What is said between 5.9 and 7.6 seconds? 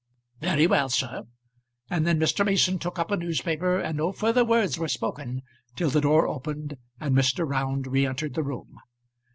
the door opened and Mr.